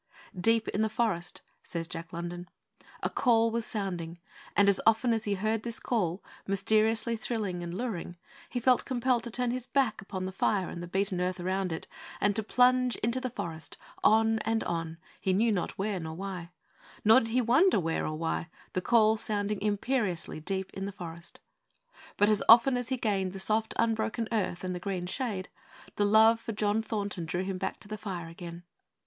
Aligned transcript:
'Deep 0.35 0.67
in 0.69 0.81
the 0.81 0.89
forest,' 0.89 1.43
says 1.61 1.87
Jack 1.87 2.11
London, 2.11 2.49
'a 3.03 3.09
call 3.11 3.51
was 3.51 3.67
sounding, 3.67 4.17
and 4.57 4.67
as 4.67 4.81
often 4.83 5.13
as 5.13 5.25
he 5.25 5.35
heard 5.35 5.61
this 5.61 5.79
call, 5.79 6.23
mysteriously 6.47 7.15
thrilling 7.15 7.61
and 7.61 7.75
luring, 7.75 8.17
he 8.49 8.59
felt 8.59 8.83
compelled 8.83 9.21
to 9.23 9.29
turn 9.29 9.51
his 9.51 9.67
back 9.67 10.01
upon 10.01 10.25
the 10.25 10.31
fire 10.31 10.69
and 10.69 10.81
the 10.81 10.87
beaten 10.87 11.21
earth 11.21 11.39
around 11.39 11.71
it, 11.71 11.87
and 12.19 12.35
to 12.35 12.41
plunge 12.41 12.95
into 13.03 13.21
the 13.21 13.29
forest, 13.29 13.77
and 14.03 14.11
on 14.11 14.39
and 14.39 14.63
on, 14.63 14.97
he 15.19 15.33
knew 15.33 15.51
not 15.51 15.77
where 15.77 16.03
or 16.03 16.15
why; 16.15 16.49
nor 17.05 17.19
did 17.19 17.27
he 17.29 17.39
wonder 17.39 17.79
where 17.79 18.07
or 18.07 18.17
why, 18.17 18.49
the 18.73 18.81
call 18.81 19.17
sounding 19.17 19.61
imperiously, 19.61 20.39
deep 20.39 20.73
in 20.73 20.85
the 20.85 20.91
forest. 20.91 21.39
But 22.17 22.27
as 22.27 22.41
often 22.49 22.75
as 22.75 22.89
he 22.89 22.97
gained 22.97 23.33
the 23.33 23.39
soft 23.39 23.75
unbroken 23.77 24.27
earth 24.31 24.63
and 24.63 24.73
the 24.73 24.79
green 24.79 25.05
shade, 25.05 25.47
the 25.95 26.05
love 26.05 26.39
for 26.39 26.53
John 26.53 26.81
Thornton 26.81 27.27
drew 27.27 27.43
him 27.43 27.59
back 27.59 27.79
to 27.81 27.87
the 27.87 27.99
fire 27.99 28.29
again.' 28.29 28.63